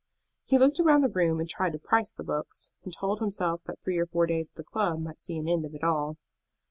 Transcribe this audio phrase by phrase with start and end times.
[0.45, 3.77] He looked round the room and tried to price the books, and told himself that
[3.83, 6.17] three or four days at the club might see an end of it all.